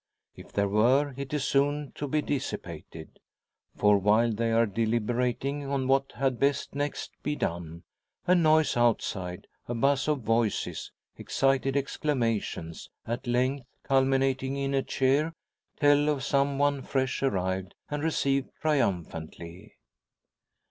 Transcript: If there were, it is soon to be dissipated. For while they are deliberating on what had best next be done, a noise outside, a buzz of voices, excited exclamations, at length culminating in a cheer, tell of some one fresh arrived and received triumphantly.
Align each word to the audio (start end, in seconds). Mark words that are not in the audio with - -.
If 0.35 0.51
there 0.51 0.67
were, 0.67 1.13
it 1.15 1.31
is 1.31 1.43
soon 1.43 1.91
to 1.93 2.07
be 2.07 2.23
dissipated. 2.23 3.19
For 3.75 3.99
while 3.99 4.31
they 4.31 4.51
are 4.51 4.65
deliberating 4.65 5.63
on 5.69 5.87
what 5.87 6.13
had 6.13 6.39
best 6.39 6.73
next 6.73 7.11
be 7.21 7.35
done, 7.35 7.83
a 8.25 8.33
noise 8.33 8.75
outside, 8.75 9.45
a 9.67 9.75
buzz 9.75 10.07
of 10.07 10.21
voices, 10.21 10.91
excited 11.17 11.77
exclamations, 11.77 12.89
at 13.05 13.27
length 13.27 13.67
culminating 13.83 14.55
in 14.55 14.73
a 14.73 14.81
cheer, 14.81 15.35
tell 15.79 16.09
of 16.09 16.23
some 16.23 16.57
one 16.57 16.81
fresh 16.81 17.21
arrived 17.21 17.75
and 17.91 18.01
received 18.03 18.49
triumphantly. 18.59 19.75